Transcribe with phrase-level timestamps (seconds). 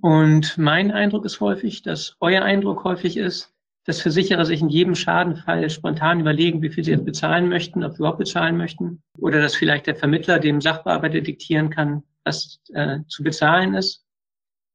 [0.00, 3.54] Und mein Eindruck ist häufig, dass euer Eindruck häufig ist,
[3.84, 7.92] dass Versicherer sich in jedem Schadenfall spontan überlegen, wie viel sie jetzt bezahlen möchten, ob
[7.92, 9.02] sie überhaupt bezahlen möchten.
[9.18, 14.04] Oder dass vielleicht der Vermittler dem Sachbearbeiter diktieren kann, was äh, zu bezahlen ist.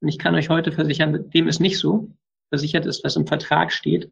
[0.01, 2.09] Und ich kann euch heute versichern, dem ist nicht so.
[2.49, 4.11] Versichert ist, was im Vertrag steht.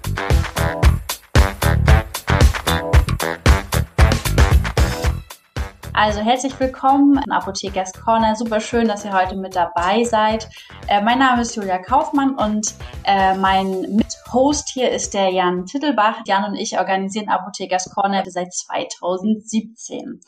[5.93, 8.35] Also herzlich willkommen in Apothekers Corner.
[8.37, 10.47] Super schön, dass ihr heute mit dabei seid.
[10.87, 16.21] Äh, mein Name ist Julia Kaufmann und äh, mein Mithost hier ist der Jan Tittelbach.
[16.25, 20.21] Jan und ich organisieren Apothekers Corner seit 2017.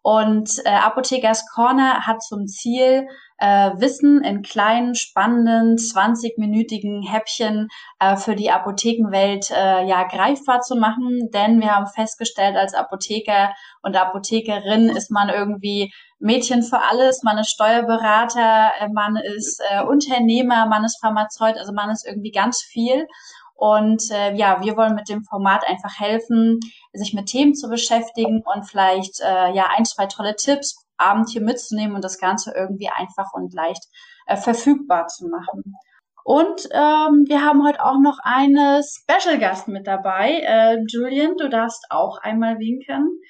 [0.00, 3.06] Und äh, Apothekers Corner hat zum Ziel,
[3.38, 7.68] äh, Wissen in kleinen, spannenden, 20-minütigen Häppchen
[7.98, 11.30] äh, für die Apothekenwelt äh, ja greifbar zu machen.
[11.32, 17.38] Denn wir haben festgestellt, als Apotheker und Apothekerin ist man irgendwie Mädchen für alles, man
[17.38, 22.62] ist Steuerberater, äh, man ist äh, Unternehmer, man ist Pharmazeut, also man ist irgendwie ganz
[22.62, 23.06] viel.
[23.56, 26.60] Und äh, ja, wir wollen mit dem Format einfach helfen,
[26.92, 31.42] sich mit Themen zu beschäftigen und vielleicht äh, ja ein, zwei tolle Tipps Abend hier
[31.42, 33.84] mitzunehmen und das Ganze irgendwie einfach und leicht
[34.26, 35.76] äh, verfügbar zu machen.
[36.24, 40.40] Und ähm, wir haben heute auch noch eine Special Gast mit dabei.
[40.40, 43.20] Äh, Julian, du darfst auch einmal winken.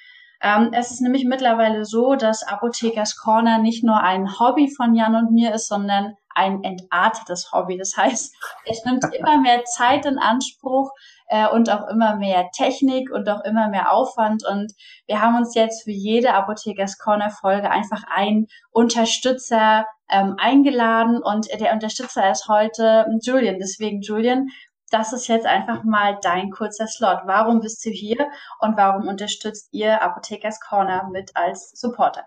[0.40, 5.16] Ähm, es ist nämlich mittlerweile so, dass Apothekers Corner nicht nur ein Hobby von Jan
[5.16, 7.78] und mir ist, sondern ein entartetes Hobby.
[7.78, 8.36] Das heißt,
[8.66, 10.90] es nimmt immer mehr Zeit in Anspruch
[11.28, 14.44] äh, und auch immer mehr Technik und auch immer mehr Aufwand.
[14.46, 14.72] Und
[15.06, 21.48] wir haben uns jetzt für jede Apothekers Corner Folge einfach einen Unterstützer ähm, eingeladen und
[21.58, 23.58] der Unterstützer ist heute Julian.
[23.58, 24.48] Deswegen, Julian,
[24.90, 27.22] das ist jetzt einfach mal dein kurzer Slot.
[27.24, 28.28] Warum bist du hier
[28.60, 32.26] und warum unterstützt ihr Apothekers Corner mit als Supporter?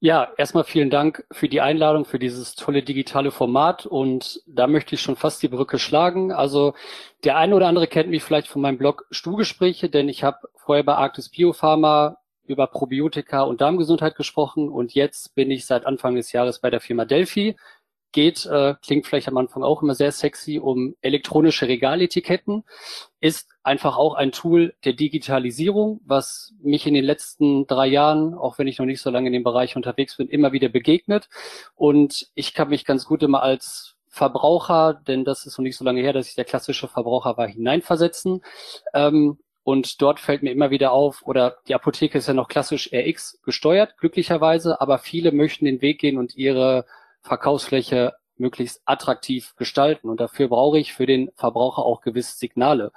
[0.00, 3.84] Ja, erstmal vielen Dank für die Einladung, für dieses tolle digitale Format.
[3.84, 6.30] Und da möchte ich schon fast die Brücke schlagen.
[6.30, 6.74] Also
[7.24, 10.84] der eine oder andere kennt mich vielleicht von meinem Blog Stuhlgespräche, denn ich habe vorher
[10.84, 16.32] bei Arktis Biopharma über Probiotika und Darmgesundheit gesprochen und jetzt bin ich seit Anfang des
[16.32, 17.56] Jahres bei der Firma Delphi
[18.12, 22.64] geht, äh, klingt vielleicht am Anfang auch immer sehr sexy, um elektronische Regaletiketten,
[23.20, 28.58] ist einfach auch ein Tool der Digitalisierung, was mich in den letzten drei Jahren, auch
[28.58, 31.28] wenn ich noch nicht so lange in dem Bereich unterwegs bin, immer wieder begegnet.
[31.76, 35.84] Und ich kann mich ganz gut immer als Verbraucher, denn das ist noch nicht so
[35.84, 38.40] lange her, dass ich der klassische Verbraucher war, hineinversetzen.
[38.94, 42.90] Ähm, und dort fällt mir immer wieder auf, oder die Apotheke ist ja noch klassisch
[42.90, 46.86] RX gesteuert, glücklicherweise, aber viele möchten den Weg gehen und ihre
[47.20, 50.08] Verkaufsfläche möglichst attraktiv gestalten.
[50.08, 52.92] Und dafür brauche ich für den Verbraucher auch gewisse Signale.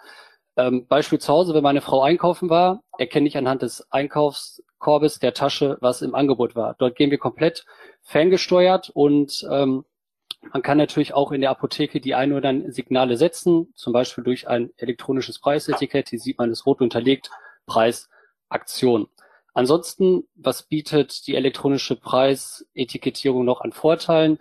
[0.62, 5.34] Ähm, Beispiel zu Hause, wenn meine Frau einkaufen war, erkenne ich anhand des Einkaufskorbes der
[5.34, 6.76] Tasche, was im Angebot war.
[6.78, 7.66] Dort gehen wir komplett
[8.04, 9.86] ferngesteuert und ähm,
[10.54, 14.24] man kann natürlich auch in der Apotheke die ein oder anderen Signale setzen, zum Beispiel
[14.24, 16.10] durch ein elektronisches Preisetikett.
[16.10, 17.32] Hier sieht man es rot unterlegt,
[17.66, 18.10] Preis,
[18.50, 19.08] Aktion.
[19.54, 24.40] Ansonsten, was bietet die elektronische Preisetikettierung noch an Vorteilen?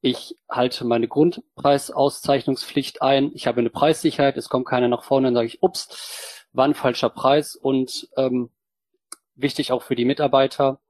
[0.00, 3.32] Ich halte meine Grundpreisauszeichnungspflicht ein.
[3.34, 4.36] Ich habe eine Preissicherheit.
[4.36, 7.56] Es kommt keiner nach vorne, dann sage ich, ups, war ein falscher Preis.
[7.56, 8.50] Und ähm,
[9.34, 10.80] wichtig auch für die Mitarbeiter,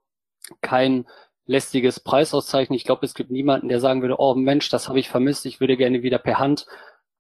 [0.61, 1.07] kein
[1.47, 2.77] lästiges Preisauszeichnen.
[2.77, 5.47] Ich glaube, es gibt niemanden, der sagen würde, oh Mensch, das habe ich vermisst.
[5.47, 6.67] Ich würde gerne wieder per Hand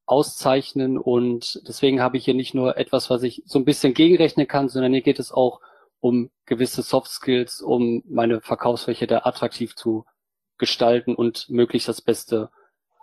[0.05, 0.99] auszeichnen.
[0.99, 4.69] Und deswegen habe ich hier nicht nur etwas, was ich so ein bisschen gegenrechnen kann,
[4.69, 5.61] sondern hier geht es auch
[6.01, 10.05] um gewisse Soft Skills, um meine Verkaufsfläche da attraktiv zu
[10.59, 12.51] gestalten und möglichst das Beste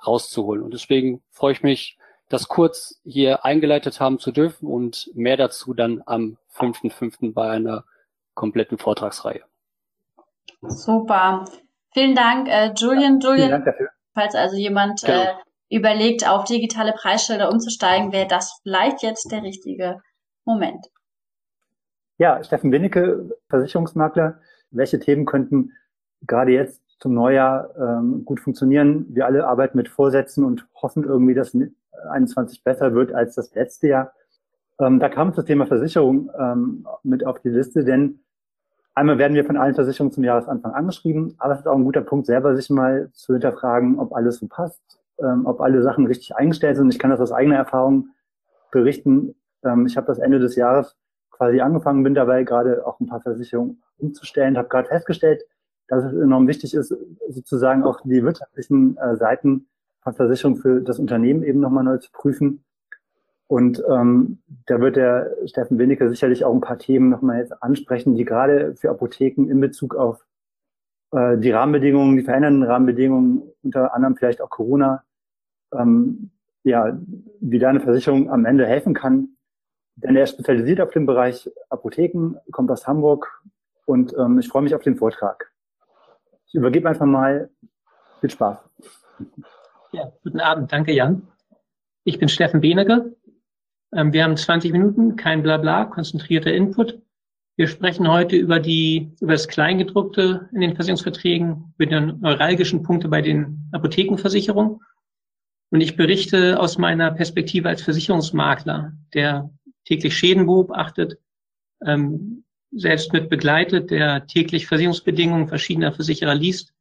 [0.06, 0.64] rauszuholen.
[0.64, 1.98] Und deswegen freue ich mich,
[2.30, 7.34] das kurz hier eingeleitet haben zu dürfen und mehr dazu dann am 5.5.
[7.34, 7.86] bei einer
[8.34, 9.44] kompletten Vortragsreihe.
[10.62, 11.46] Super.
[11.94, 13.20] Vielen Dank, äh, Julian.
[13.20, 13.90] Julian, Vielen Dank dafür.
[14.14, 15.22] falls also jemand äh, genau.
[15.22, 15.34] äh,
[15.70, 20.02] überlegt, auf digitale Preisschilder umzusteigen, wäre das vielleicht jetzt der richtige
[20.46, 20.88] Moment.
[22.18, 24.40] Ja, Steffen Winnecke, Versicherungsmakler.
[24.72, 25.74] Welche Themen könnten
[26.22, 29.06] gerade jetzt zum Neujahr ähm, gut funktionieren?
[29.10, 31.56] Wir alle arbeiten mit Vorsätzen und hoffen irgendwie, dass
[32.10, 34.14] 21 besser wird als das letzte Jahr.
[34.80, 38.22] Ähm, da kam das Thema Versicherung ähm, mit auf die Liste, denn
[38.96, 42.02] einmal werden wir von allen Versicherungen zum Jahresanfang angeschrieben, aber es ist auch ein guter
[42.02, 44.82] Punkt, selber sich mal zu hinterfragen, ob alles so passt,
[45.20, 46.92] ähm, ob alle Sachen richtig eingestellt sind.
[46.92, 48.10] Ich kann das aus eigener Erfahrung
[48.72, 49.36] berichten.
[49.64, 50.98] Ähm, ich habe das Ende des Jahres
[51.30, 55.44] quasi angefangen, bin dabei gerade auch ein paar Versicherungen umzustellen, habe gerade festgestellt,
[55.88, 56.96] dass es enorm wichtig ist,
[57.30, 59.68] sozusagen auch die wirtschaftlichen äh, Seiten
[60.02, 62.64] von Versicherungen für das Unternehmen eben nochmal neu zu prüfen.
[63.48, 68.16] Und ähm, da wird der Steffen Winnecke sicherlich auch ein paar Themen nochmal jetzt ansprechen,
[68.16, 70.26] die gerade für Apotheken in Bezug auf
[71.12, 75.04] äh, die Rahmenbedingungen, die verändernden Rahmenbedingungen, unter anderem vielleicht auch Corona,
[75.74, 76.32] ähm,
[76.64, 76.98] ja,
[77.40, 79.30] wie da eine Versicherung am Ende helfen kann,
[79.96, 83.44] denn er spezialisiert auf den Bereich Apotheken, kommt aus Hamburg
[83.86, 85.52] und ähm, ich freue mich auf den Vortrag.
[86.48, 87.50] Ich übergebe einfach mal.
[88.22, 88.58] Viel Spaß.
[89.92, 90.72] Ja, guten Abend.
[90.72, 91.28] Danke, Jan.
[92.04, 93.16] Ich bin Steffen Benecke.
[93.94, 97.02] Ähm, wir haben 20 Minuten, kein Blabla, konzentrierter Input.
[97.58, 103.08] Wir sprechen heute über die, über das Kleingedruckte in den Versicherungsverträgen, über die neuralgischen Punkte
[103.08, 104.82] bei den Apothekenversicherungen.
[105.72, 109.50] Und ich berichte aus meiner Perspektive als Versicherungsmakler, der
[109.86, 111.18] täglich Schäden beobachtet,
[111.86, 116.74] ähm, selbst mit begleitet, der täglich Versicherungsbedingungen verschiedener Versicherer liest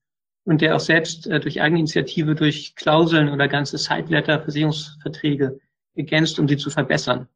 [0.44, 5.58] und der auch selbst äh, durch Eigeninitiative, durch Klauseln oder ganze Sideletter Versicherungsverträge
[5.94, 7.28] ergänzt, um sie zu verbessern.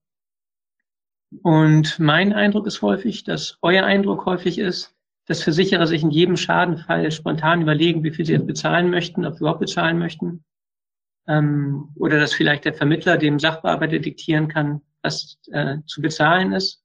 [1.42, 4.94] Und mein Eindruck ist häufig, dass euer Eindruck häufig ist,
[5.26, 9.34] dass Versicherer sich in jedem Schadenfall spontan überlegen, wie viel sie jetzt bezahlen möchten, ob
[9.34, 10.44] sie überhaupt bezahlen möchten.
[11.26, 16.82] Ähm, oder dass vielleicht der Vermittler dem Sachbearbeiter diktieren kann, was äh, zu bezahlen ist.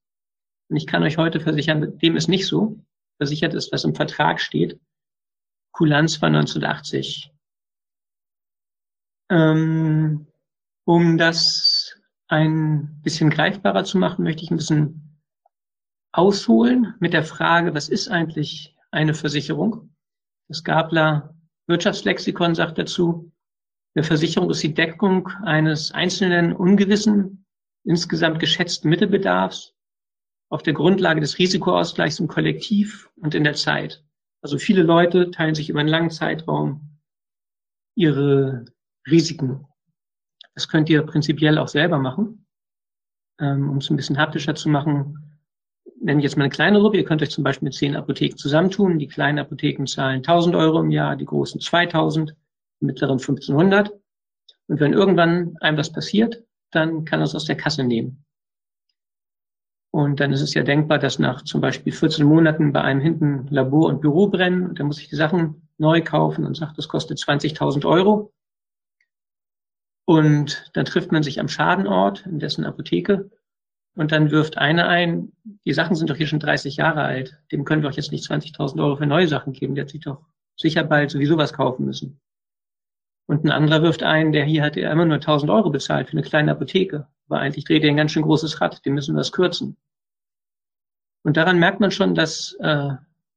[0.69, 2.79] Und ich kann euch heute versichern, dem ist nicht so.
[3.17, 4.79] Versichert ist, was im Vertrag steht.
[5.71, 7.31] Kulanz war 1980.
[9.29, 10.27] Ähm,
[10.85, 15.19] um das ein bisschen greifbarer zu machen, möchte ich ein bisschen
[16.11, 19.95] ausholen mit der Frage, was ist eigentlich eine Versicherung?
[20.47, 21.35] Das Gabler
[21.67, 23.31] Wirtschaftslexikon sagt dazu,
[23.95, 27.45] eine Versicherung ist die Deckung eines einzelnen ungewissen,
[27.83, 29.73] insgesamt geschätzten Mittelbedarfs
[30.53, 34.03] auf der Grundlage des Risikoausgleichs im Kollektiv und in der Zeit.
[34.43, 36.99] Also viele Leute teilen sich über einen langen Zeitraum
[37.95, 38.65] ihre
[39.09, 39.65] Risiken.
[40.53, 42.45] Das könnt ihr prinzipiell auch selber machen,
[43.39, 45.39] ähm, um es ein bisschen haptischer zu machen.
[45.99, 46.97] Nenne ich jetzt mal eine kleine Gruppe.
[46.97, 48.99] Ihr könnt euch zum Beispiel mit zehn Apotheken zusammentun.
[48.99, 52.35] Die kleinen Apotheken zahlen 1000 Euro im Jahr, die großen 2000
[52.79, 53.91] mittleren 1500.
[54.67, 58.23] Und wenn irgendwann einem was passiert, dann kann er es aus der Kasse nehmen.
[59.93, 63.45] Und dann ist es ja denkbar, dass nach zum Beispiel 14 Monaten bei einem hinten
[63.51, 66.87] Labor und Büro brennen und dann muss ich die Sachen neu kaufen und sagt, das
[66.87, 68.33] kostet 20.000 Euro.
[70.05, 73.29] Und dann trifft man sich am Schadenort, in dessen Apotheke,
[73.95, 75.31] und dann wirft einer ein,
[75.63, 78.25] die Sachen sind doch hier schon 30 Jahre alt, dem können wir doch jetzt nicht
[78.27, 80.25] 20.000 Euro für neue Sachen geben, der hat sich doch
[80.55, 82.19] sicher bald sowieso was kaufen müssen.
[83.25, 86.13] Und ein anderer wirft ein, der hier hat ja immer nur 1000 Euro bezahlt für
[86.13, 87.07] eine kleine Apotheke.
[87.27, 89.77] Aber eigentlich dreht er ein ganz schön großes Rad, dem müssen wir es kürzen.
[91.23, 92.89] Und daran merkt man schon, dass äh,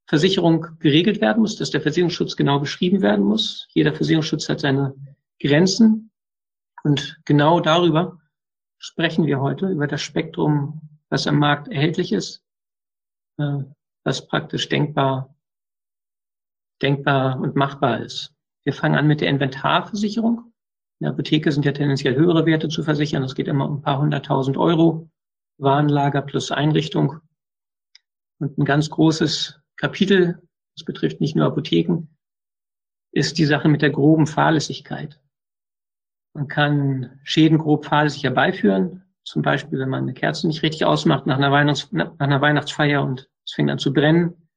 [0.09, 3.69] Versicherung geregelt werden muss, dass der Versicherungsschutz genau beschrieben werden muss.
[3.73, 4.95] Jeder Versicherungsschutz hat seine
[5.41, 6.11] Grenzen.
[6.83, 8.21] Und genau darüber
[8.79, 12.45] sprechen wir heute, über das Spektrum, was am Markt erhältlich ist,
[13.39, 13.63] äh,
[14.05, 15.35] was praktisch denkbar,
[16.83, 18.36] denkbar und machbar ist.
[18.67, 20.53] Wir fangen an mit der Inventarversicherung.
[20.99, 23.23] In der Apotheke sind ja tendenziell höhere Werte zu versichern.
[23.23, 25.09] Es geht immer um ein paar hunderttausend Euro.
[25.59, 27.21] Warenlager plus Einrichtung.
[28.41, 30.43] Und ein ganz großes Kapitel,
[30.77, 32.09] das betrifft nicht nur Apotheken,
[33.13, 35.21] ist die Sache mit der groben Fahrlässigkeit.
[36.35, 39.05] Man kann Schäden grob fahrlässig herbeiführen.
[39.23, 43.05] Zum Beispiel, wenn man eine Kerze nicht richtig ausmacht nach einer, Weihnachts nach einer Weihnachtsfeier
[43.05, 44.49] und es fängt an zu brennen.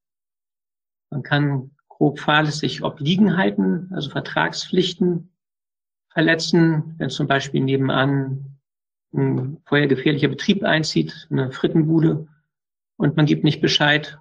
[1.11, 5.29] Man kann grob fahrlässig Obliegenheiten, also Vertragspflichten
[6.11, 8.57] verletzen, wenn zum Beispiel nebenan
[9.13, 12.27] ein vorher gefährlicher Betrieb einzieht, eine Frittenbude,
[12.97, 14.17] und man gibt nicht Bescheid.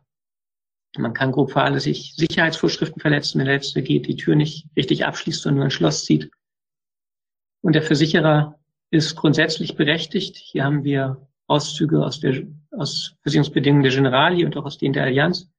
[0.97, 5.43] Man kann grob fahrlässig Sicherheitsvorschriften verletzen, wenn der Letzte geht, die Tür nicht richtig abschließt,
[5.43, 6.31] sondern nur ein Schloss zieht.
[7.61, 8.59] Und der Versicherer
[8.91, 10.37] ist grundsätzlich berechtigt.
[10.37, 15.05] Hier haben wir Auszüge aus, der, aus Versicherungsbedingungen der Generali und auch aus denen der
[15.05, 15.51] Allianz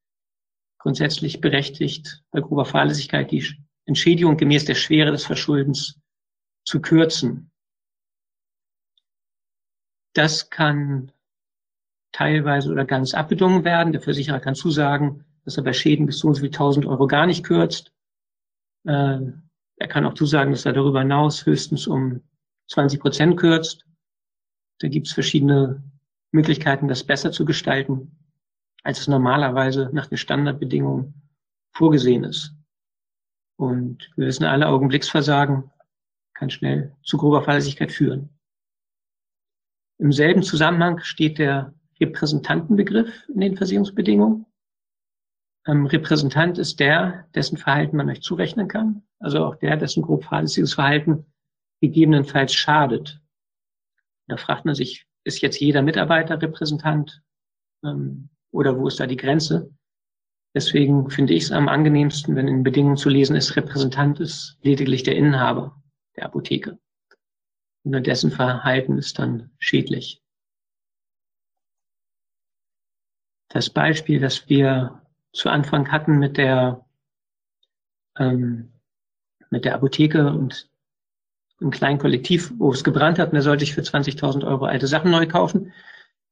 [0.80, 3.46] grundsätzlich berechtigt, bei grober Fahrlässigkeit die
[3.84, 6.00] Entschädigung gemäß der Schwere des Verschuldens
[6.64, 7.50] zu kürzen.
[10.14, 11.12] Das kann
[12.12, 13.92] teilweise oder ganz abgedungen werden.
[13.92, 17.26] Der Versicherer kann zusagen, dass er bei Schäden bis zu so viel 1000 Euro gar
[17.26, 17.92] nicht kürzt.
[18.84, 19.20] Äh,
[19.76, 22.22] er kann auch zusagen, dass er darüber hinaus höchstens um
[22.68, 23.84] 20 Prozent kürzt.
[24.78, 25.82] Da gibt es verschiedene
[26.32, 28.19] Möglichkeiten, das besser zu gestalten,
[28.82, 31.14] als es normalerweise nach den Standardbedingungen
[31.72, 32.54] vorgesehen ist.
[33.56, 35.70] Und wir wissen alle, Augenblicksversagen
[36.34, 38.30] kann schnell zu grober Fahrlässigkeit führen.
[39.98, 44.46] Im selben Zusammenhang steht der Repräsentantenbegriff in den Versicherungsbedingungen.
[45.66, 50.24] Ähm, Repräsentant ist der, dessen Verhalten man euch zurechnen kann, also auch der, dessen grob
[50.24, 51.26] fahrlässiges Verhalten
[51.82, 53.20] gegebenenfalls schadet.
[54.26, 57.22] Da fragt man sich, ist jetzt jeder Mitarbeiter Repräsentant
[57.84, 59.70] ähm, oder wo ist da die Grenze?
[60.54, 65.04] Deswegen finde ich es am angenehmsten, wenn in Bedingungen zu lesen ist, Repräsentant ist lediglich
[65.04, 65.80] der Inhaber
[66.16, 66.78] der Apotheke.
[67.84, 70.20] Und dessen Verhalten ist dann schädlich.
[73.48, 75.02] Das Beispiel, das wir
[75.32, 76.84] zu Anfang hatten mit der,
[78.18, 78.72] ähm,
[79.50, 80.68] mit der Apotheke und
[81.60, 84.86] einem kleinen Kollektiv, wo es gebrannt hat, und da sollte ich für 20.000 Euro alte
[84.86, 85.72] Sachen neu kaufen,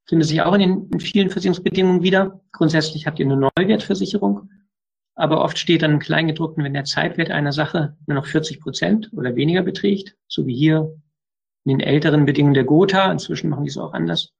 [0.09, 2.41] findet sich auch in den in vielen Versicherungsbedingungen wieder.
[2.51, 4.49] Grundsätzlich habt ihr eine Neuwertversicherung,
[5.15, 9.11] aber oft steht dann im Kleingedruckten, wenn der Zeitwert einer Sache nur noch 40 Prozent
[9.13, 10.99] oder weniger beträgt, so wie hier
[11.63, 14.33] in den älteren Bedingungen der Gotha, inzwischen machen die es auch anders,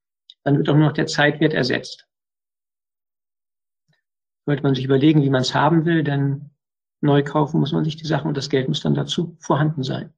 [0.44, 2.08] dann wird auch nur noch der Zeitwert ersetzt.
[4.48, 6.50] Sollte man sich überlegen, wie man es haben will, denn
[7.02, 10.14] neu kaufen muss man sich die Sachen und das Geld muss dann dazu vorhanden sein.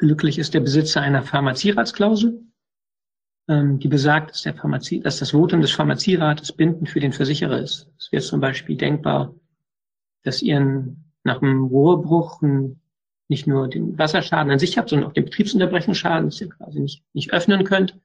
[0.00, 2.42] Glücklich ist der Besitzer einer Pharmazieratsklausel,
[3.48, 7.60] ähm, die besagt, dass, der Pharmazie, dass das Votum des Pharmazierates bindend für den Versicherer
[7.60, 7.86] ist.
[7.98, 9.34] Es wäre zum Beispiel denkbar,
[10.22, 12.40] dass ihr nach einem Rohrbruch
[13.28, 17.04] nicht nur den Wasserschaden an sich habt, sondern auch den Betriebsunterbrechungsschaden, dass ihr quasi nicht,
[17.12, 18.00] nicht öffnen könnt,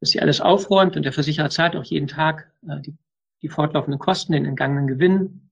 [0.00, 2.96] dass ihr alles aufräumt und der Versicherer zahlt auch jeden Tag äh, die,
[3.40, 5.48] die fortlaufenden Kosten, den entgangenen Gewinn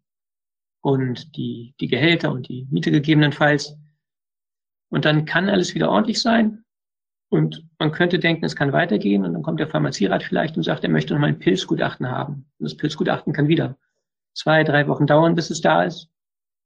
[0.80, 3.78] und die, die Gehälter und die Miete gegebenenfalls.
[4.94, 6.64] Und dann kann alles wieder ordentlich sein.
[7.28, 9.24] Und man könnte denken, es kann weitergehen.
[9.24, 12.48] Und dann kommt der Pharmazierat vielleicht und sagt, er möchte noch mal ein Pilzgutachten haben.
[12.60, 13.76] Und das Pilzgutachten kann wieder
[14.34, 16.10] zwei, drei Wochen dauern, bis es da ist.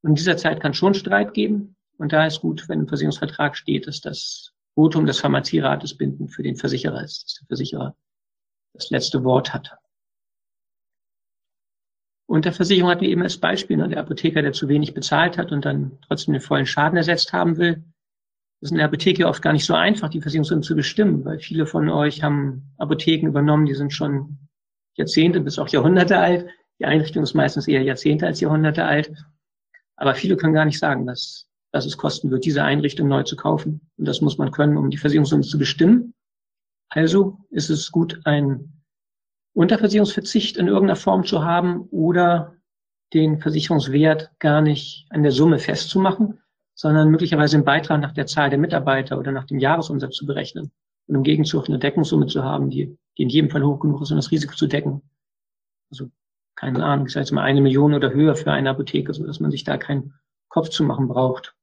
[0.03, 1.75] Und in dieser Zeit kann schon Streit geben.
[1.97, 6.43] Und da ist gut, wenn im Versicherungsvertrag steht, dass das Votum des Pharmazierates bindend für
[6.43, 7.97] den Versicherer ist, dass der Versicherer
[8.75, 9.73] das letzte Wort hat.
[12.27, 15.39] Und der Versicherung hatten wir eben als Beispiel, ne, der Apotheker, der zu wenig bezahlt
[15.39, 17.83] hat und dann trotzdem den vollen Schaden ersetzt haben will.
[18.61, 21.39] Das ist in der Apotheke oft gar nicht so einfach, die Versicherungssumme zu bestimmen, weil
[21.39, 24.39] viele von euch haben Apotheken übernommen, die sind schon
[24.95, 26.47] Jahrzehnte bis auch Jahrhunderte alt.
[26.81, 29.13] Die Einrichtung ist meistens eher Jahrzehnte als Jahrhunderte alt.
[29.97, 33.37] Aber viele können gar nicht sagen, dass, dass es kosten wird, diese Einrichtung neu zu
[33.37, 33.81] kaufen.
[33.97, 36.15] Und das muss man können, um die Versicherungssumme zu bestimmen.
[36.89, 38.83] Also ist es gut, einen
[39.55, 42.57] Unterversicherungsverzicht in irgendeiner Form zu haben oder
[43.13, 46.41] den Versicherungswert gar nicht an der Summe festzumachen,
[46.79, 50.71] sondern möglicherweise einen Beitrag nach der Zahl der Mitarbeiter oder nach dem Jahresumsatz zu berechnen
[51.09, 54.13] und im Gegenzug eine Deckungssumme zu haben, die, die in jedem Fall hoch genug ist,
[54.13, 55.03] um das Risiko zu decken.
[55.91, 56.11] Also
[56.55, 59.41] keine Ahnung, ich sage jetzt mal eine Million oder höher für eine Apotheke, so dass
[59.41, 60.15] man sich da keinen
[60.49, 61.57] Kopf zu machen braucht.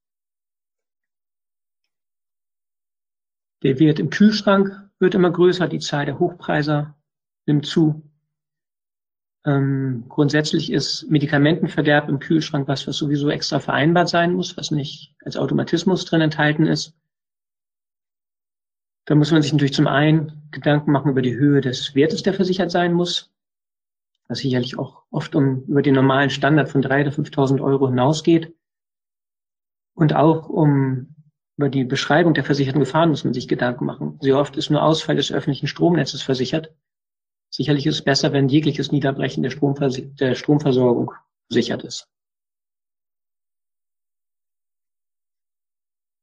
[3.64, 6.98] Der Wert im Kühlschrank wird immer größer, die Zahl der Hochpreiser
[7.46, 8.04] nimmt zu.
[9.46, 15.14] Ähm, grundsätzlich ist Medikamentenverderb im Kühlschrank was, was sowieso extra vereinbart sein muss, was nicht
[15.24, 16.96] als Automatismus drin enthalten ist.
[19.06, 22.34] Da muss man sich natürlich zum einen Gedanken machen über die Höhe des Wertes, der
[22.34, 23.32] versichert sein muss,
[24.28, 28.56] was sicherlich auch oft um über den normalen Standard von 3.000 oder 5.000 Euro hinausgeht.
[29.94, 31.16] Und auch um
[31.58, 34.18] über die Beschreibung der versicherten Gefahren muss man sich Gedanken machen.
[34.22, 36.74] Sehr oft ist nur Ausfall des öffentlichen Stromnetzes versichert.
[37.50, 41.12] Sicherlich ist es besser, wenn jegliches Niederbrechen der, Stromvers der Stromversorgung
[41.48, 42.10] gesichert ist.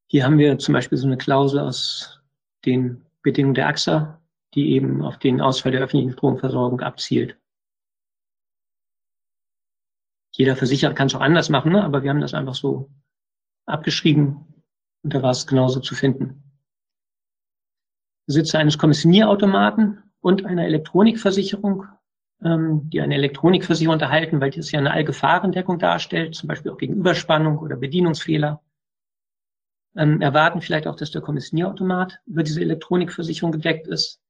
[0.08, 2.20] Hier haben wir zum Beispiel so eine Klausel aus
[2.66, 4.20] den Bedingungen der AXA,
[4.54, 7.38] die eben auf den Ausfall der öffentlichen Stromversorgung abzielt.
[10.32, 11.82] Jeder Versicherer kann es auch anders machen, ne?
[11.82, 12.90] aber wir haben das einfach so
[13.66, 14.64] abgeschrieben
[15.02, 16.42] und da war es genauso zu finden.
[18.26, 21.84] Besitzer eines Kommissionierautomaten und einer Elektronikversicherung,
[22.42, 26.94] ähm, die eine Elektronikversicherung unterhalten, weil das ja eine Allgefahrendeckung darstellt, zum Beispiel auch gegen
[26.94, 28.62] Überspannung oder Bedienungsfehler.
[29.94, 34.20] Ähm, erwarten vielleicht auch, dass der Kommissionierautomat über diese Elektronikversicherung gedeckt ist.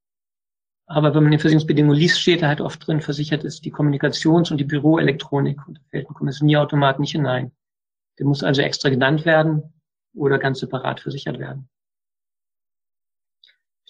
[0.87, 4.51] Aber wenn man die Versicherungsbedingungen liest, steht da halt oft drin, versichert ist die Kommunikations-
[4.51, 7.53] und die Büroelektronik und da fällt ein Kommissionierautomat nicht hinein.
[8.19, 9.63] Der muss also extra genannt werden
[10.15, 11.69] oder ganz separat versichert werden.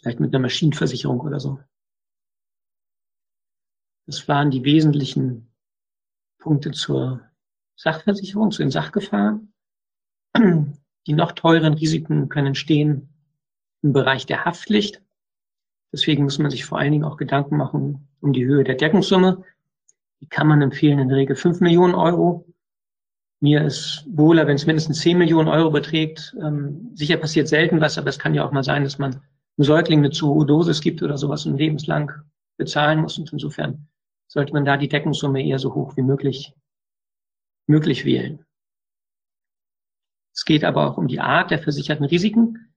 [0.01, 1.59] Vielleicht mit einer Maschinenversicherung oder so.
[4.07, 5.53] Das waren die wesentlichen
[6.39, 7.21] Punkte zur
[7.77, 9.53] Sachversicherung, zu den Sachgefahren.
[11.07, 13.09] Die noch teuren Risiken können stehen
[13.83, 15.03] im Bereich der Haftpflicht.
[15.93, 19.45] Deswegen muss man sich vor allen Dingen auch Gedanken machen um die Höhe der Deckungssumme.
[20.21, 22.47] Die kann man empfehlen in der Regel 5 Millionen Euro.
[23.41, 26.37] Mir ist wohler, wenn es mindestens 10 Millionen Euro beträgt.
[26.41, 29.65] Ähm, sicher passiert selten was, aber es kann ja auch mal sein, dass man einem
[29.65, 32.13] Säugling eine zu hohe Dosis gibt oder sowas und lebenslang
[32.57, 33.19] bezahlen muss.
[33.19, 33.89] Und insofern
[34.33, 36.55] sollte man da die Deckungssumme eher so hoch wie möglich,
[37.67, 38.47] möglich wählen.
[40.35, 42.75] Es geht aber auch um die Art der versicherten Risiken,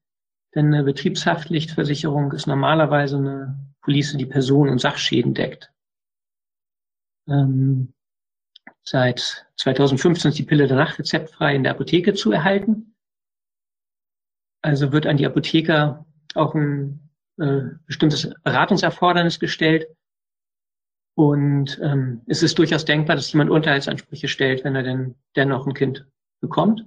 [0.53, 5.71] denn eine Betriebshaftpflichtversicherung ist normalerweise eine Police, die Personen- und Sachschäden deckt.
[7.29, 7.93] Ähm,
[8.83, 12.97] seit 2015 ist die Pille der Nacht rezeptfrei in der Apotheke zu erhalten.
[14.61, 19.87] Also wird an die Apotheker auch ein äh, bestimmtes Beratungserfordernis gestellt.
[21.15, 25.73] Und ähm, es ist durchaus denkbar, dass jemand Unterhaltsansprüche stellt, wenn er denn dennoch ein
[25.73, 26.05] Kind
[26.41, 26.85] bekommt.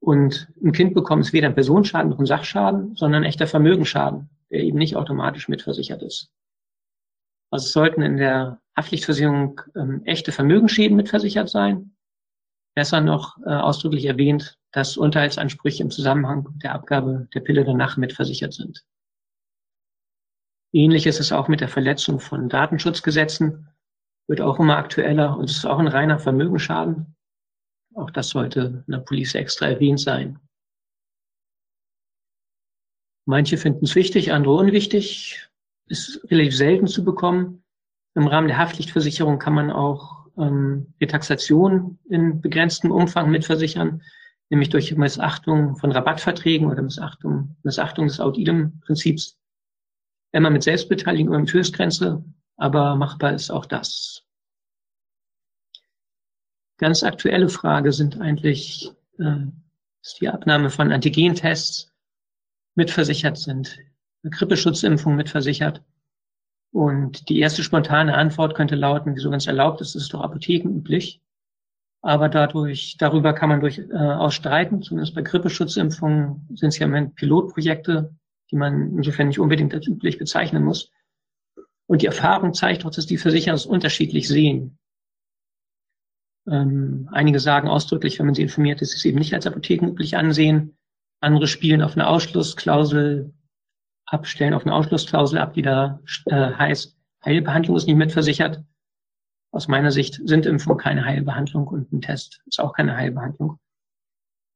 [0.00, 4.30] Und ein Kind bekommt es weder einen Personenschaden noch einen Sachschaden, sondern ein echter Vermögensschaden,
[4.50, 6.30] der eben nicht automatisch mitversichert ist.
[7.50, 11.94] Also es sollten in der Haftpflichtversicherung ähm, echte Vermögensschäden mitversichert sein.
[12.74, 17.96] Besser noch äh, ausdrücklich erwähnt, dass Unterhaltsansprüche im Zusammenhang mit der Abgabe der Pille danach
[17.96, 18.84] mitversichert sind.
[20.72, 23.68] Ähnlich ist es auch mit der Verletzung von Datenschutzgesetzen,
[24.26, 27.14] wird auch immer aktueller und es ist auch ein reiner Vermögensschaden.
[27.94, 30.38] Auch das sollte in der Police extra erwähnt sein.
[33.26, 35.48] Manche finden es wichtig, andere unwichtig.
[35.88, 37.62] Ist relativ selten zu bekommen.
[38.14, 44.02] Im Rahmen der Haftpflichtversicherung kann man auch ähm, Retaxation in begrenztem Umfang mitversichern,
[44.48, 49.38] nämlich durch Missachtung von Rabattverträgen oder Missachtung, Missachtung des Out-Idem-Prinzips.
[50.32, 52.24] Immer mit Selbstbeteiligung die Höchstgrenze,
[52.56, 54.24] aber machbar ist auch das.
[56.78, 59.46] Ganz aktuelle Frage sind eigentlich, äh,
[60.02, 61.92] ist die Abnahme von Antigentests
[62.74, 63.78] mitversichert sind,
[64.22, 65.82] eine Grippeschutzimpfung mitversichert.
[66.72, 71.20] Und die erste spontane Antwort könnte lauten, wieso ganz erlaubt ist, ist doch apothekenüblich.
[72.00, 74.82] Aber dadurch, darüber kann man durchaus äh, streiten.
[74.82, 78.14] Zumindest bei Grippeschutzimpfungen sind es ja im Moment Pilotprojekte,
[78.52, 80.92] die man insofern nicht unbedingt als üblich bezeichnen muss.
[81.86, 84.78] Und die Erfahrung zeigt auch, dass die Versicherer es unterschiedlich sehen.
[86.46, 90.76] Ähm, einige sagen ausdrücklich, wenn man sie informiert, sie es eben nicht als apothekenüblich ansehen.
[91.20, 93.32] Andere spielen auf eine Ausschlussklausel
[94.06, 98.62] ab, stellen auf eine Ausschlussklausel ab, die da äh, heißt, Heilbehandlung ist nicht mitversichert.
[99.52, 103.58] Aus meiner Sicht sind Impfungen keine Heilbehandlung und ein Test ist auch keine Heilbehandlung.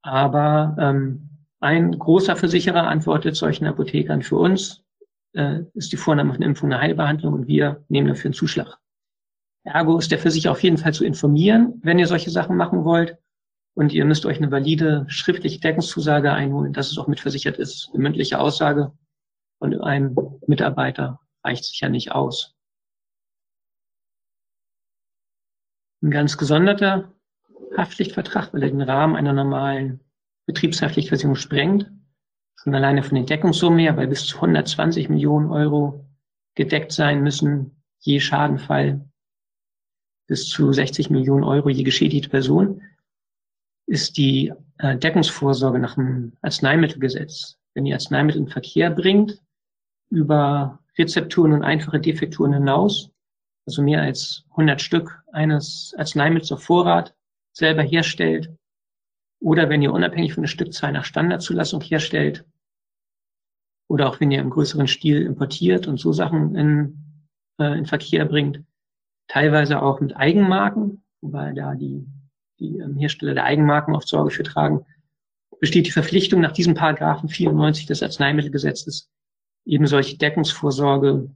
[0.03, 4.85] Aber ähm, ein großer Versicherer antwortet solchen Apothekern für uns,
[5.33, 8.79] äh, ist die Vornahme von Impfung eine Heilbehandlung und wir nehmen dafür einen Zuschlag.
[9.64, 13.19] Ergo ist der sich auf jeden Fall zu informieren, wenn ihr solche Sachen machen wollt.
[13.75, 17.90] Und ihr müsst euch eine valide schriftliche Deckungszusage einholen, dass es auch mitversichert ist.
[17.92, 18.92] Eine mündliche Aussage
[19.59, 20.16] von einem
[20.47, 22.55] Mitarbeiter reicht sich ja nicht aus.
[26.03, 27.12] Ein ganz gesonderter
[27.77, 30.01] Haftpflichtvertrag, weil er den Rahmen einer normalen
[30.47, 31.91] Betriebshaftpflichtversicherung sprengt.
[32.57, 36.07] Schon alleine von den Deckungssummen her, weil bis zu 120 Millionen Euro
[36.55, 39.05] gedeckt sein müssen, je Schadenfall
[40.27, 42.83] bis zu 60 Millionen Euro je geschädigte Person,
[43.87, 47.59] ist die äh, Deckungsvorsorge nach dem Arzneimittelgesetz.
[47.75, 49.41] Wenn ihr Arzneimittel in Verkehr bringt,
[50.11, 53.11] über Rezepturen und einfache Defekturen hinaus,
[53.67, 57.15] also mehr als 100 Stück eines Arzneimittels auf Vorrat
[57.53, 58.51] selber herstellt,
[59.40, 62.44] oder wenn ihr unabhängig von der Stückzahl nach Standardzulassung herstellt,
[63.88, 67.25] oder auch wenn ihr im größeren Stil importiert und so Sachen in,
[67.61, 68.62] äh, in Verkehr bringt,
[69.29, 72.07] teilweise auch mit Eigenmarken, wobei da die,
[72.59, 74.85] die ähm, Hersteller der Eigenmarken oft Sorge für tragen,
[75.61, 79.09] besteht die Verpflichtung nach diesem Paragraphen 94 des Arzneimittelgesetzes,
[79.64, 81.31] eben solche Deckungsvorsorge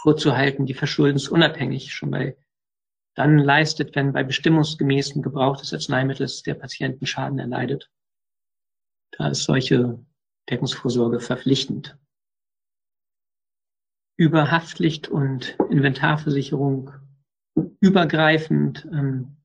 [0.00, 2.36] vorzuhalten, die verschuldensunabhängig schon bei
[3.16, 7.90] dann leistet, wenn bei bestimmungsgemäßen Gebrauch des Arzneimittels der Patienten Schaden erleidet.
[9.12, 9.98] Da ist solche
[10.50, 11.98] Deckungsvorsorge verpflichtend.
[14.18, 16.92] Über Haftpflicht und Inventarversicherung
[17.80, 19.36] übergreifend ähm,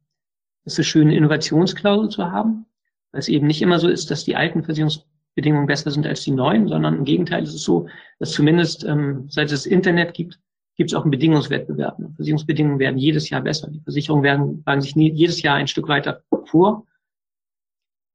[0.66, 2.66] ist es schön, Innovationsklausel zu haben,
[3.12, 6.32] weil es eben nicht immer so ist, dass die alten Versicherungsbedingungen besser sind als die
[6.32, 7.88] neuen, sondern im Gegenteil ist es so,
[8.20, 10.40] dass zumindest ähm, seit es Internet gibt,
[10.82, 12.02] gibt es auch einen Bedingungswettbewerb.
[12.16, 13.70] Versicherungsbedingungen werden jedes Jahr besser.
[13.70, 16.88] Die Versicherungen werden, wagen sich nie, jedes Jahr ein Stück weiter vor.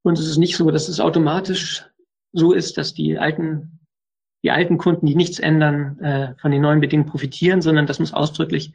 [0.02, 1.86] Und es ist nicht so, dass es automatisch
[2.32, 3.78] so ist, dass die alten,
[4.42, 8.12] die alten Kunden, die nichts ändern, äh, von den neuen Bedingungen profitieren, sondern das muss
[8.12, 8.74] ausdrücklich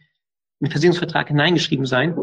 [0.61, 2.17] in den Versicherungsvertrag hineingeschrieben sein.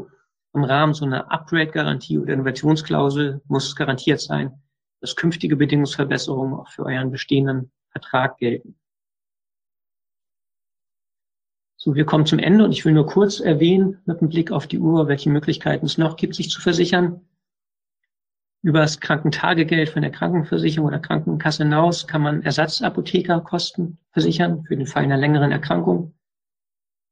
[0.54, 4.62] Im Rahmen so einer Upgrade-Garantie oder Innovationsklausel muss garantiert sein,
[5.02, 8.78] dass künftige Bedingungsverbesserungen auch für euren bestehenden Vertrag gelten.
[11.81, 14.67] So, wir kommen zum Ende und ich will nur kurz erwähnen, mit einem Blick auf
[14.67, 17.21] die Uhr, welche Möglichkeiten es noch gibt, sich zu versichern.
[18.62, 24.88] Über das Krankentagegeld von der Krankenversicherung oder Krankenkasse hinaus kann man Ersatzapothekerkosten versichern für den
[24.88, 26.14] Fall einer längeren Erkrankung.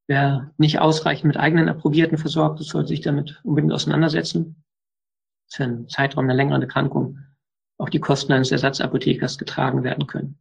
[0.09, 4.65] Wer nicht ausreichend mit eigenen Approbierten versorgt ist, sollte sich damit unbedingt auseinandersetzen.
[5.49, 7.21] Für einen Zeitraum einer längeren Erkrankung
[7.79, 10.41] auch die Kosten eines Ersatzapothekers getragen werden können.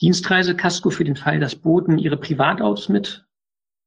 [0.00, 3.26] Dienstreisekasko für den Fall, dass Boten ihre Privatautos mit,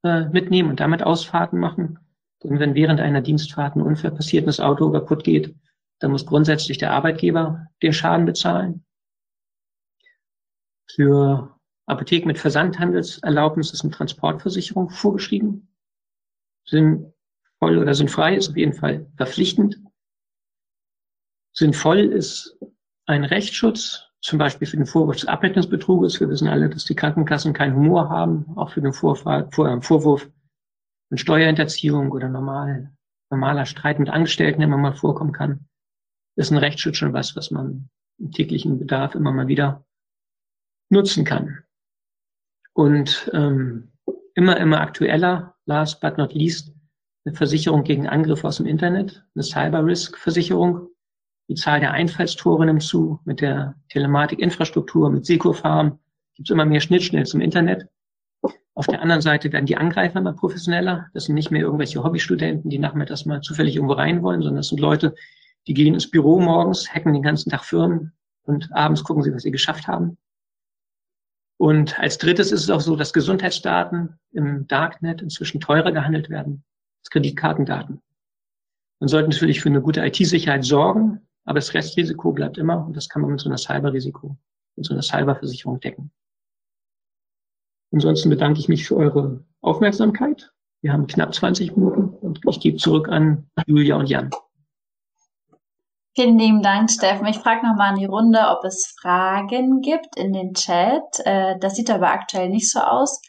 [0.04, 2.00] äh, mitnehmen und damit Ausfahrten machen.
[2.44, 5.56] Denn wenn während einer Dienstfahrt ein Unfall passiert und das Auto kaputt geht,
[6.00, 8.84] dann muss grundsätzlich der Arbeitgeber den Schaden bezahlen.
[10.90, 15.74] Für Apotheken mit Versandhandelserlaubnis ist eine Transportversicherung vorgeschrieben.
[16.66, 19.80] Sinnvoll oder sinnfrei ist auf jeden Fall verpflichtend.
[21.54, 22.58] Sinnvoll ist
[23.06, 26.20] ein Rechtsschutz, zum Beispiel für den Vorwurf des Abrechnungsbetruges.
[26.20, 30.30] Wir wissen alle, dass die Krankenkassen keinen Humor haben, auch für den Vorfall, Vor Vorwurf
[31.10, 32.92] von Steuerhinterziehung oder normal,
[33.32, 35.68] normaler Streit mit Angestellten immer mal vorkommen kann.
[36.36, 39.84] Ist ein Rechtsschutz schon was, was man im täglichen Bedarf immer mal wieder
[40.90, 41.64] nutzen kann.
[42.74, 43.92] Und ähm,
[44.36, 46.74] immer, immer aktueller, last but not least,
[47.26, 50.91] eine Versicherung gegen Angriffe aus dem Internet, eine Cyber-Risk-Versicherung,
[51.52, 53.20] die Zahl der Einfallstore nimmt zu.
[53.26, 56.00] Mit der Telematikinfrastruktur, mit Seco-Farm
[56.34, 57.88] gibt es immer mehr Schnittstellen zum Internet.
[58.74, 61.08] Auf der anderen Seite werden die Angreifer immer professioneller.
[61.14, 64.70] Das sind nicht mehr irgendwelche Hobbystudenten, die nachmittags mal zufällig irgendwo rein wollen, sondern das
[64.70, 65.14] sind Leute,
[65.68, 69.44] die gehen ins Büro morgens, hacken den ganzen Tag Firmen und abends gucken sie, was
[69.44, 70.18] sie geschafft haben.
[71.58, 76.64] Und als drittes ist es auch so, dass Gesundheitsdaten im Darknet inzwischen teurer gehandelt werden
[77.02, 78.02] als Kreditkartendaten.
[79.02, 83.10] Man sollte natürlich für eine gute IT-Sicherheit sorgen, aber das Restrisiko bleibt immer und das
[83.10, 84.38] kann man mit so einer Cyberrisiko,
[84.76, 86.12] mit so einer Cyberversicherung decken.
[87.94, 90.52] Ansonsten bedanke ich mich für eure Aufmerksamkeit.
[90.82, 94.32] Wir haben knapp 20 Minuten und ich gebe zurück an Julia und Jan.
[96.14, 97.28] Vielen lieben Dank, Steffen.
[97.28, 101.20] Ich frage nochmal in die Runde, ob es Fragen gibt in den Chat.
[101.24, 103.22] Äh, das sieht aber aktuell nicht so aus.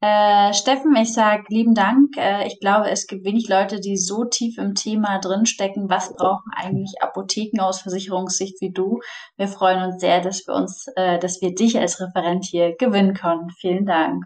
[0.00, 2.16] Äh, Steffen, ich sage lieben Dank.
[2.16, 5.90] Äh, ich glaube, es gibt wenig Leute, die so tief im Thema drinstecken.
[5.90, 9.00] Was brauchen eigentlich Apotheken aus Versicherungssicht wie du?
[9.36, 13.14] Wir freuen uns sehr, dass wir uns, äh, dass wir dich als Referent hier gewinnen
[13.14, 13.50] können.
[13.58, 14.24] Vielen Dank.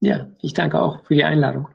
[0.00, 1.68] Ja, ich danke auch für die Einladung.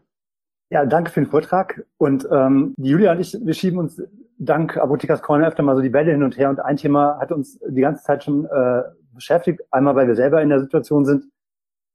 [0.70, 1.86] Ja, danke für den Vortrag.
[1.98, 4.02] Und ähm, die Julia und ich, wir schieben uns
[4.38, 6.50] dank Apothekers Corner öfter mal so die Bälle hin und her.
[6.50, 8.82] Und ein Thema hat uns die ganze Zeit schon äh,
[9.14, 9.62] beschäftigt.
[9.72, 11.26] Einmal, weil wir selber in der Situation sind,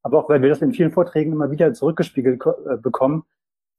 [0.02, 3.24] aber auch weil wir das in vielen Vorträgen immer wieder zurückgespiegelt äh, bekommen.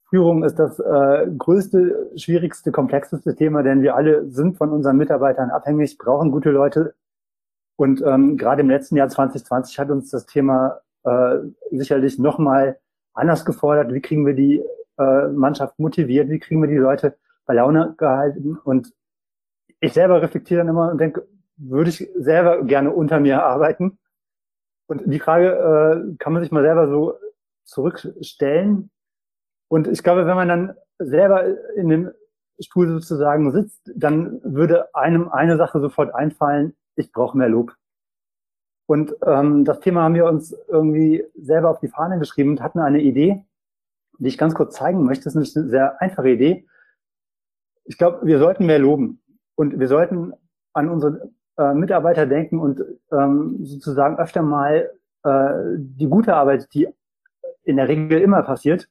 [0.10, 5.50] Führung ist das äh, größte, schwierigste, komplexeste Thema, denn wir alle sind von unseren Mitarbeitern
[5.52, 6.96] abhängig, brauchen gute Leute.
[7.78, 11.38] Und ähm, gerade im letzten Jahr 2020 hat uns das Thema äh,
[11.72, 12.78] sicherlich nochmal
[13.14, 13.94] anders gefordert.
[13.94, 14.62] Wie kriegen wir die
[15.00, 16.30] äh, Mannschaft motiviert?
[16.30, 18.58] Wie kriegen wir die Leute bei Laune gehalten?
[18.64, 18.94] Und
[19.80, 21.26] ich selber reflektiere dann immer und denke,
[21.58, 23.98] würde ich selber gerne unter mir arbeiten?
[24.92, 27.18] Und die Frage äh, kann man sich mal selber so
[27.64, 28.92] zurückstellen.
[29.70, 31.46] Und ich glaube, wenn man dann selber
[31.78, 32.12] in dem
[32.60, 37.74] Stuhl sozusagen sitzt, dann würde einem eine Sache sofort einfallen, ich brauche mehr Lob.
[38.86, 42.80] Und ähm, das Thema haben wir uns irgendwie selber auf die Fahne geschrieben und hatten
[42.80, 43.46] eine Idee,
[44.20, 45.24] die ich ganz kurz zeigen möchte.
[45.24, 46.68] Das ist eine sehr einfache Idee.
[47.86, 49.22] Ich glaube, wir sollten mehr loben
[49.56, 50.34] und wir sollten
[50.74, 54.92] an unsere äh, Mitarbeiter denken und ähm, sozusagen öfter mal
[55.24, 56.88] äh, die gute Arbeit, die
[57.64, 58.90] in der Regel immer passiert,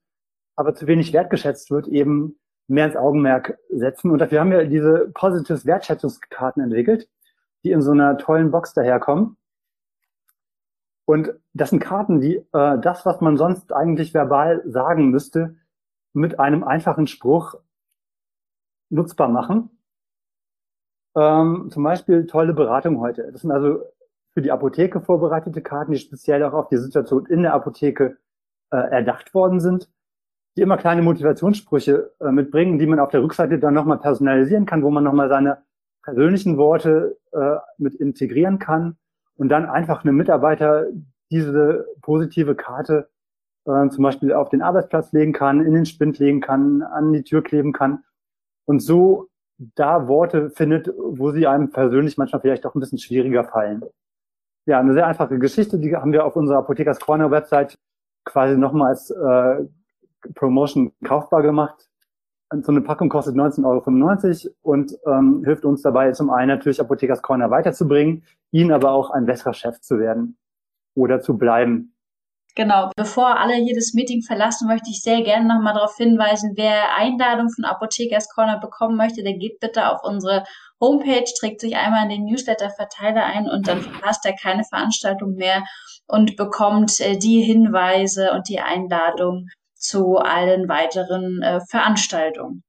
[0.56, 4.10] aber zu wenig wertgeschätzt wird, eben mehr ins Augenmerk setzen.
[4.10, 7.08] Und dafür haben wir diese Positives Wertschätzungskarten entwickelt,
[7.64, 9.36] die in so einer tollen Box daherkommen.
[11.04, 15.56] Und das sind Karten, die äh, das, was man sonst eigentlich verbal sagen müsste,
[16.12, 17.56] mit einem einfachen Spruch
[18.90, 19.70] nutzbar machen.
[21.16, 23.30] Ähm, zum Beispiel tolle Beratung heute.
[23.32, 23.82] Das sind also
[24.32, 28.18] für die Apotheke vorbereitete Karten, die speziell auch auf die Situation in der Apotheke
[28.70, 29.90] äh, erdacht worden sind,
[30.56, 34.82] die immer kleine Motivationssprüche äh, mitbringen, die man auf der Rückseite dann nochmal personalisieren kann,
[34.82, 35.58] wo man nochmal seine
[36.02, 38.96] persönlichen Worte äh, mit integrieren kann
[39.36, 40.86] und dann einfach einem Mitarbeiter
[41.30, 43.08] diese positive Karte
[43.64, 47.22] äh, zum Beispiel auf den Arbeitsplatz legen kann, in den Spind legen kann, an die
[47.22, 48.04] Tür kleben kann
[48.66, 49.29] und so
[49.74, 53.84] da Worte findet, wo sie einem persönlich manchmal vielleicht auch ein bisschen schwieriger fallen.
[54.66, 57.78] Ja, eine sehr einfache Geschichte, die haben wir auf unserer Apothekers Corner Website
[58.24, 59.64] quasi nochmal als äh,
[60.34, 61.88] Promotion kaufbar gemacht.
[62.62, 67.22] So eine Packung kostet 19,95 Euro und ähm, hilft uns dabei, zum einen natürlich Apothekers
[67.22, 70.36] Corner weiterzubringen, ihnen aber auch ein besserer Chef zu werden
[70.94, 71.94] oder zu bleiben.
[72.56, 76.96] Genau, bevor alle hier das Meeting verlassen, möchte ich sehr gerne nochmal darauf hinweisen, wer
[76.96, 80.44] Einladung von Apothekers Corner bekommen möchte, der geht bitte auf unsere
[80.80, 85.64] Homepage, trägt sich einmal in den Newsletter-Verteiler ein und dann verpasst er keine Veranstaltung mehr
[86.06, 92.62] und bekommt äh, die Hinweise und die Einladung zu allen weiteren äh, Veranstaltungen.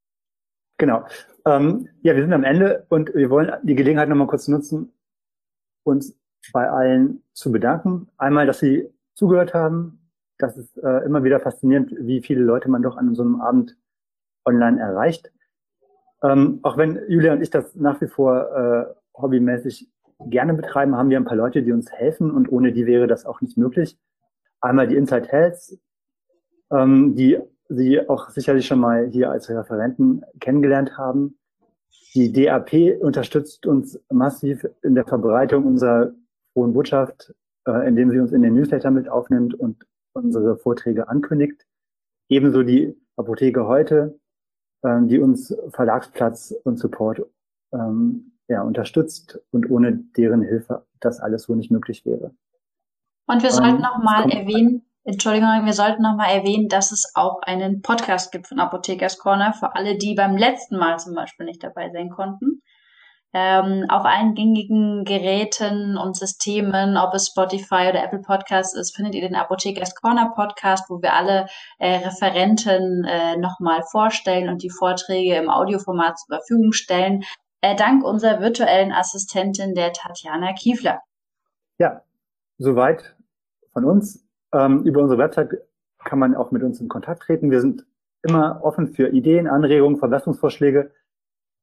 [0.77, 1.05] Genau.
[1.45, 4.93] Ähm, ja, wir sind am Ende und wir wollen die Gelegenheit nochmal kurz nutzen,
[5.83, 6.15] uns
[6.53, 8.09] bei allen zu bedanken.
[8.17, 8.89] Einmal, dass Sie
[9.21, 9.99] zugehört haben.
[10.39, 13.77] Das ist äh, immer wieder faszinierend, wie viele Leute man doch an so einem Abend
[14.45, 15.31] online erreicht.
[16.23, 19.91] Ähm, auch wenn Julia und ich das nach wie vor äh, hobbymäßig
[20.25, 23.27] gerne betreiben, haben wir ein paar Leute, die uns helfen und ohne die wäre das
[23.27, 23.95] auch nicht möglich.
[24.59, 25.77] Einmal die Inside Health,
[26.71, 27.37] ähm, die
[27.69, 31.37] Sie auch sicherlich schon mal hier als Referenten kennengelernt haben.
[32.15, 36.11] Die DAP unterstützt uns massiv in der Verbreitung unserer
[36.53, 37.33] frohen Botschaft
[37.67, 41.65] äh, indem sie uns in den Newsletter mit aufnimmt und unsere Vorträge ankündigt.
[42.29, 44.19] Ebenso die Apotheke heute,
[44.83, 47.21] ähm, die uns Verlagsplatz und Support
[47.73, 52.33] ähm, ja, unterstützt und ohne deren Hilfe das alles so nicht möglich wäre.
[53.27, 57.81] Und wir ähm, sollten nochmal erwähnen, Entschuldigung, wir sollten nochmal erwähnen, dass es auch einen
[57.81, 61.89] Podcast gibt von Apothekers Corner für alle, die beim letzten Mal zum Beispiel nicht dabei
[61.91, 62.61] sein konnten
[63.33, 69.15] ähm, auf allen gängigen Geräten und Systemen, ob es Spotify oder Apple Podcasts ist, findet
[69.15, 71.47] ihr den Apothekers Corner Podcast, wo wir alle
[71.79, 77.23] äh, Referenten äh, nochmal vorstellen und die Vorträge im Audioformat zur Verfügung stellen,
[77.61, 81.01] äh, dank unserer virtuellen Assistentin, der Tatjana Kiefler.
[81.77, 82.01] Ja,
[82.57, 83.15] soweit
[83.71, 84.25] von uns.
[84.53, 85.49] Ähm, über unsere Website
[86.03, 87.51] kann man auch mit uns in Kontakt treten.
[87.51, 87.85] Wir sind
[88.21, 90.91] immer offen für Ideen, Anregungen, Verbesserungsvorschläge,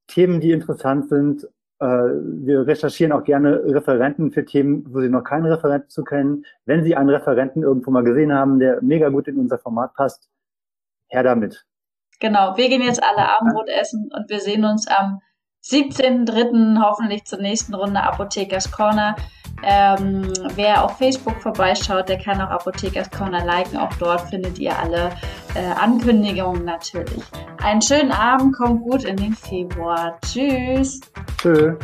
[0.06, 1.46] Themen, die interessant sind,
[1.80, 6.44] wir recherchieren auch gerne Referenten für Themen, wo Sie noch keinen Referenten zu kennen.
[6.64, 10.28] Wenn Sie einen Referenten irgendwo mal gesehen haben, der mega gut in unser Format passt,
[11.08, 11.64] her damit.
[12.20, 15.20] Genau, wir gehen jetzt alle Abendbrot essen und wir sehen uns am
[15.64, 16.80] 17.03.
[16.82, 19.14] hoffentlich zur nächsten Runde Apothekers Corner.
[19.62, 23.76] Ähm, wer auf Facebook vorbeischaut, der kann auch Apothekers Corner liken.
[23.78, 25.10] Auch dort findet ihr alle
[25.54, 27.22] äh, Ankündigungen natürlich.
[27.62, 30.18] Einen schönen Abend, kommt gut in den Februar.
[30.22, 31.00] Tschüss.
[31.40, 31.74] Tschüss.